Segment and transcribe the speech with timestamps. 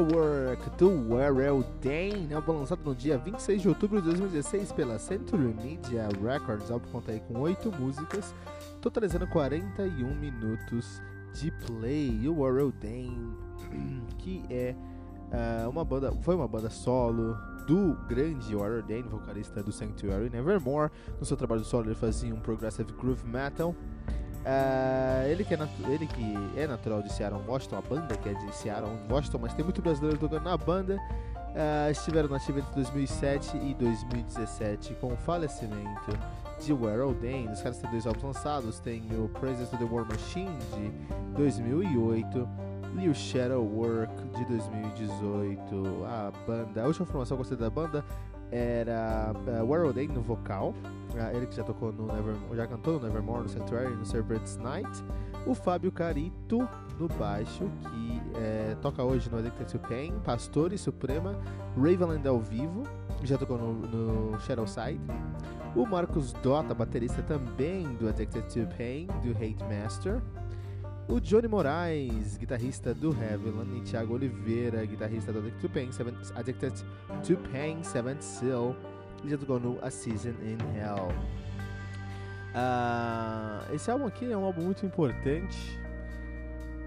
[0.00, 5.54] Shadowwork do Warrell Dane, álbum lançado no dia 26 de outubro de 2016 pela Century
[5.62, 6.70] Media Records.
[6.70, 8.34] O álbum conta aí com 8 músicas,
[8.80, 11.02] totalizando 41 minutos
[11.34, 12.18] de play.
[12.22, 13.36] E o Warrell Dane,
[14.18, 14.74] que é
[15.66, 20.90] uh, uma banda, foi uma banda solo do grande Warrell Dane, vocalista do Sanctuary Nevermore.
[21.18, 23.74] No seu trabalho solo ele fazia um progressive groove metal.
[24.40, 28.34] Uh, ele, que é ele que é natural de Seattle, Washington, a banda que é
[28.34, 30.96] de Seattle, Washington, mas tem muito brasileiro tocando na banda.
[30.96, 36.16] Uh, estiveram na ativa entre 2007 e 2017 com o falecimento
[36.58, 37.48] de Warrell Dane.
[37.48, 40.90] Os caras têm dois álbuns lançados: tem o Praises to the War Machine de
[41.36, 42.48] 2008
[43.00, 46.04] e o Shadow Work de 2018.
[46.06, 48.04] A banda, a última formação que eu gostei da banda
[48.50, 50.74] era uh, Warrell Dane no vocal,
[51.14, 54.56] uh, ele que já tocou no Nevermore, já cantou no Nevermore, no Sanctuary, no Serpent's
[54.56, 55.04] Night.
[55.46, 56.68] O Fábio Carito
[56.98, 60.12] no baixo, que é, toca hoje no Addicted to Pain,
[60.70, 61.34] e Suprema,
[61.76, 62.82] Ravenland ao vivo,
[63.22, 65.00] já tocou no, no Shadowside.
[65.74, 70.20] O Marcos Dota, baterista também do Addicted to Pain, do Hate Master.
[71.10, 75.90] O Johnny Moraes, guitarrista do Heavyland, e Thiago Oliveira, guitarrista do Addicted to Pain,
[76.36, 76.84] Addicted
[77.26, 78.76] to Pain, Seventh Seal,
[79.24, 81.08] e já tocou no A Season in Hell.
[82.54, 85.80] Uh, esse álbum aqui é um álbum muito importante,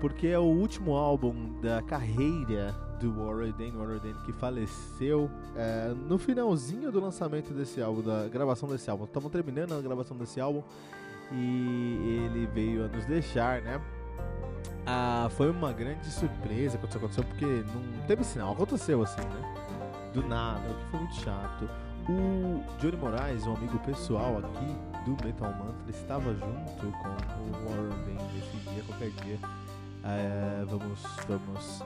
[0.00, 6.18] porque é o último álbum da carreira do Warren Dane, Warren que faleceu uh, no
[6.18, 9.04] finalzinho do lançamento desse álbum, da gravação desse álbum.
[9.04, 10.64] Estamos terminando a gravação desse álbum
[11.30, 13.80] e ele veio a nos deixar, né?
[14.86, 20.10] Ah, foi uma grande surpresa quando isso aconteceu, porque não teve sinal, aconteceu assim, né?
[20.14, 21.68] Do nada, o que foi muito chato.
[22.08, 24.74] O Johnny Moraes, um amigo pessoal aqui
[25.04, 29.38] do Metal Mantra, estava junto com o Warren Bane nesse dia, qualquer dia.
[30.04, 31.82] É, vamos, vamos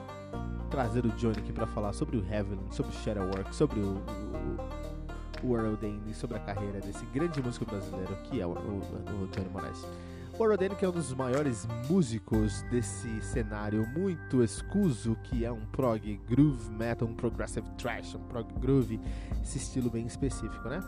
[0.69, 5.45] trazer o Johnny aqui para falar sobre o Heavenly, sobre o Shadowwork, sobre o, o,
[5.45, 5.77] o Warren
[6.13, 9.85] sobre a carreira desse grande músico brasileiro que é o, o, o Johnny Moraes.
[10.37, 15.63] O Rodane, que é um dos maiores músicos desse cenário muito escuso, que é um
[15.67, 18.99] prog groove metal, um progressive thrash, um prog groove,
[19.43, 20.81] esse estilo bem específico, né?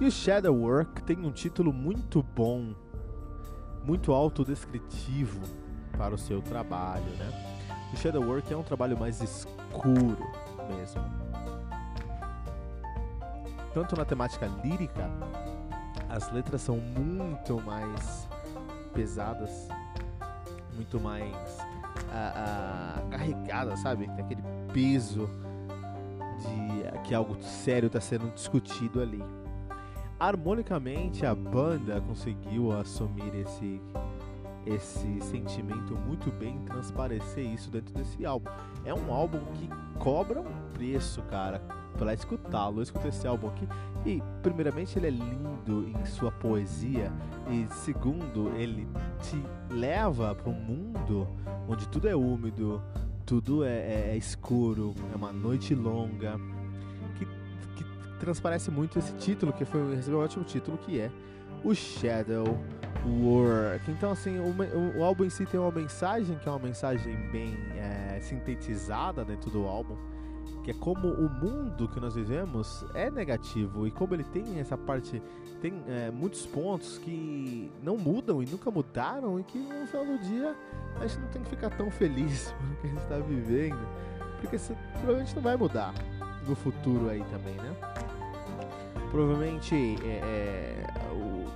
[0.00, 2.74] E o Shadowwork tem um título muito bom,
[3.84, 5.42] muito autodescritivo
[5.98, 7.30] para o seu trabalho, né?
[7.92, 10.16] O Shadowwork é um trabalho mais escuro
[10.70, 11.04] mesmo.
[13.74, 15.10] Tanto na temática lírica,
[16.08, 18.26] as letras são muito mais
[18.96, 19.68] pesadas,
[20.74, 21.58] muito mais
[23.10, 24.06] carregadas, sabe?
[24.06, 24.42] Tem aquele
[24.72, 25.28] peso
[26.40, 29.22] de que algo sério está sendo discutido ali.
[30.18, 33.80] Harmonicamente, a banda conseguiu assumir esse
[34.64, 38.50] esse sentimento muito bem, transparecer isso dentro desse álbum.
[38.84, 39.68] É um álbum que
[40.00, 41.62] cobra um preço, cara
[41.96, 42.82] para escutá-lo.
[42.82, 43.68] Eu esse álbum aqui
[44.04, 47.12] e, primeiramente, ele é lindo em sua poesia
[47.50, 48.86] e, segundo, ele
[49.22, 49.42] te
[49.74, 51.26] leva para um mundo
[51.68, 52.82] onde tudo é úmido,
[53.24, 56.38] tudo é, é, é escuro, é uma noite longa,
[57.18, 57.84] que, que
[58.20, 61.10] transparece muito esse título que foi recebeu um ótimo título que é
[61.64, 62.58] o Shadow
[63.22, 63.90] Work.
[63.90, 67.16] Então, assim, o, o, o, álbum em si tem uma mensagem que é uma mensagem
[67.30, 69.96] bem é, sintetizada dentro do álbum
[70.64, 74.76] que é como o mundo que nós vivemos é negativo e como ele tem essa
[74.76, 75.22] parte,
[75.60, 80.18] tem é, muitos pontos que não mudam e nunca mudaram e que no final do
[80.18, 80.56] dia
[81.00, 83.88] a gente não tem que ficar tão feliz pelo que a gente está vivendo,
[84.40, 85.94] porque isso provavelmente não vai mudar
[86.46, 87.76] no futuro aí também, né?
[89.10, 91.46] Provavelmente é, é, o,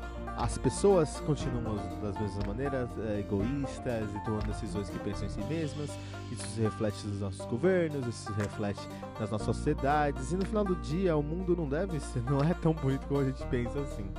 [0.40, 5.44] as pessoas continuam das mesmas maneiras, é, egoístas e tomando decisões que pensam em si
[5.44, 5.90] mesmas.
[6.32, 8.80] Isso se reflete nos nossos governos, isso se reflete
[9.18, 10.32] nas nossas sociedades.
[10.32, 13.20] E no final do dia, o mundo não deve ser, não é tão bonito como
[13.20, 14.10] a gente pensa assim.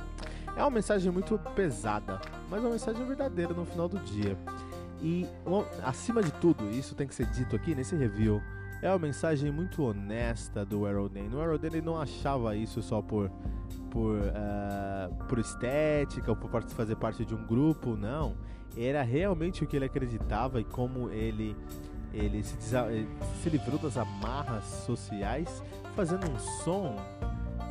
[0.56, 4.38] É uma mensagem muito pesada, mas é uma mensagem verdadeira no final do dia.
[5.02, 5.26] E
[5.82, 8.40] acima de tudo, isso tem que ser dito aqui nesse review.
[8.80, 11.34] É uma mensagem muito honesta do Aerodane.
[11.34, 13.28] O Aerodane não achava isso só por
[13.92, 18.34] por, uh, por estética ou por fazer parte de um grupo, não.
[18.74, 21.54] Era realmente o que ele acreditava e como ele,
[22.14, 25.62] ele se, se livrou das amarras sociais
[25.94, 26.96] fazendo um som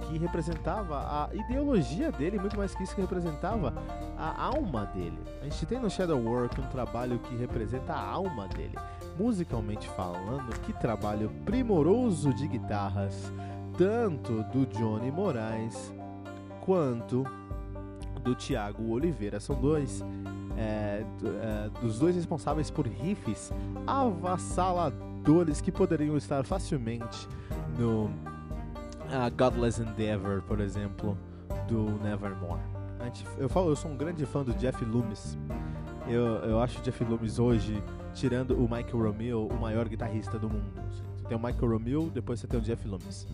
[0.07, 3.73] que representava a ideologia dele, muito mais que isso que representava
[4.15, 5.17] a alma dele.
[5.41, 8.77] A gente tem no Shadow Work um trabalho que representa a alma dele.
[9.17, 13.31] Musicalmente falando, que trabalho primoroso de guitarras,
[13.77, 15.91] tanto do Johnny Moraes
[16.61, 17.23] quanto
[18.23, 19.39] do Thiago Oliveira.
[19.39, 20.03] São dois
[20.57, 23.51] é, é, dos dois responsáveis por riffs
[23.87, 27.27] avassaladores que poderiam estar facilmente
[27.77, 31.17] no uh, Godless Endeavor, por exemplo,
[31.67, 32.61] do Nevermore.
[33.37, 35.37] Eu falo, eu sou um grande fã do Jeff Loomis.
[36.07, 37.81] Eu, eu acho o Jeff Loomis hoje,
[38.13, 40.79] tirando o Michael Romeo, o maior guitarrista do mundo.
[40.91, 43.27] Você tem o Michael Romeo, depois você tem o Jeff Loomis.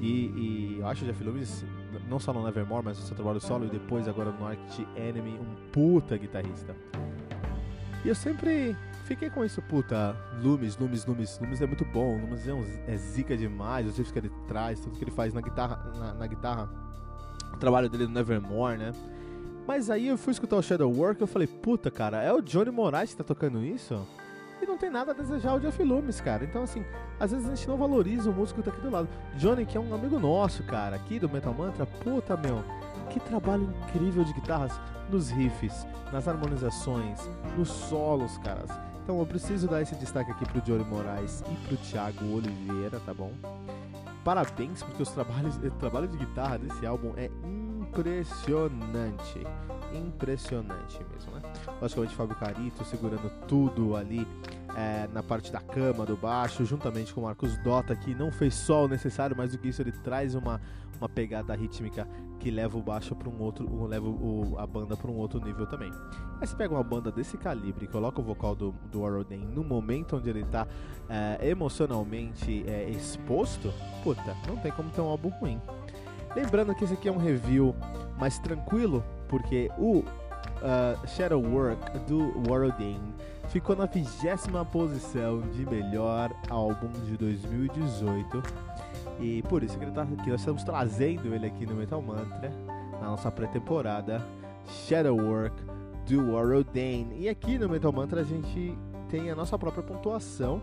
[0.00, 1.64] E, e eu acho o Jeff Loomis
[2.08, 5.38] não só no Nevermore, mas no seu trabalho solo e depois agora no Arctic Enemy,
[5.38, 6.74] um puta guitarrista.
[8.04, 12.46] E eu sempre fiquei com isso, puta, Loomis, Loomis, Loomis, Loomis é muito bom, Loomis
[12.46, 15.40] é, um, é zica demais, os riffs que ele traz, tudo que ele faz na
[15.40, 16.68] guitarra, na, na guitarra,
[17.52, 18.92] o trabalho dele no Nevermore, né?
[19.66, 22.42] Mas aí eu fui escutar o Shadow Work e eu falei, puta, cara, é o
[22.42, 24.06] Johnny Moraes que tá tocando isso?
[24.62, 26.44] E não tem nada a desejar o Jeff Loomis, cara.
[26.44, 26.84] Então, assim,
[27.18, 29.08] às vezes a gente não valoriza o músico que tá aqui do lado.
[29.36, 32.62] Johnny, que é um amigo nosso, cara, aqui do Metal Mantra, puta, meu,
[33.10, 34.80] que trabalho incrível de guitarras
[35.10, 37.20] nos riffs, nas harmonizações,
[37.56, 38.70] nos solos, caras.
[39.02, 43.12] Então eu preciso dar esse destaque aqui pro Johnny Moraes e pro Thiago Oliveira, tá
[43.12, 43.32] bom?
[44.24, 49.46] Parabéns, porque os trabalhos, o trabalho de guitarra desse álbum é impressionante.
[49.94, 51.42] Impressionante mesmo, né?
[51.80, 54.26] Logicamente, Fábio Carito segurando tudo ali
[54.76, 58.54] é, na parte da cama, do baixo, juntamente com o Marcos Dota, que não fez
[58.54, 60.60] só o necessário, mas do que isso ele traz uma,
[60.98, 62.08] uma pegada rítmica
[62.40, 65.66] que leva o baixo para um outro, leva o, a banda para um outro nível
[65.66, 65.90] também.
[66.40, 70.16] Aí você pega uma banda desse calibre, coloca o vocal do, do Aroden no momento
[70.16, 70.66] onde ele está
[71.08, 75.60] é, emocionalmente é, exposto, puta, não tem como ter um álbum ruim.
[76.34, 77.74] Lembrando que esse aqui é um review
[78.18, 83.00] mais tranquilo, porque o uh, Shadow Work do Warrodin
[83.48, 88.40] ficou na vigésima posição de melhor álbum de 2018.
[89.18, 92.48] E por isso que, tá, nós estamos trazendo ele aqui no Metal Mantra,
[93.00, 94.24] na nossa pré-temporada,
[94.86, 95.56] Shadow Work
[96.06, 97.08] do Warrodin.
[97.16, 98.78] E aqui no Metal Mantra a gente
[99.08, 100.62] tem a nossa própria pontuação.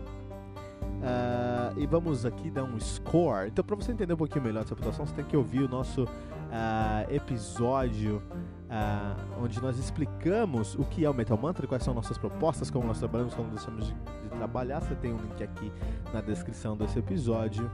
[0.80, 3.48] Uh, e vamos aqui dar um score.
[3.48, 6.08] Então, para você entender um pouquinho melhor essa pontuação, você tem que ouvir o nosso
[6.52, 8.22] uh, episódio
[8.68, 12.86] uh, onde nós explicamos o que é o Metal Mantra, quais são nossas propostas, como
[12.86, 14.80] nós trabalhamos, como deixamos de, de trabalhar.
[14.80, 15.72] Você tem um link aqui
[16.12, 17.70] na descrição desse episódio.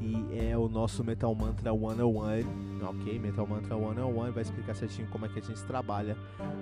[0.00, 3.18] E é o nosso Metal Mantra 101, ok?
[3.18, 6.16] Metal Mantra 101 vai explicar certinho como é que a gente trabalha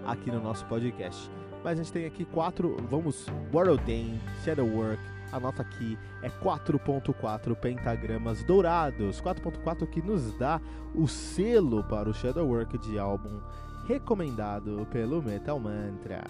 [0.04, 1.30] aqui no nosso podcast.
[1.62, 5.00] Mas a gente tem aqui quatro, vamos, World Shadow Work,
[5.32, 9.20] a nota aqui é 4.4 pentagramas dourados.
[9.20, 10.61] 4.4 que nos dá
[10.94, 13.40] o selo para o Shadowwork de álbum
[13.87, 16.23] recomendado pelo Metal Mantra.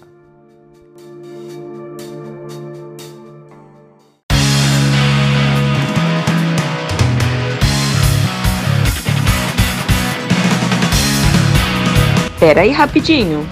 [12.38, 13.44] Pera aí rapidinho.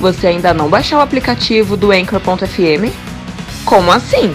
[0.00, 2.90] Você ainda não baixou o aplicativo do Anchor.fm?
[3.66, 4.34] Como assim?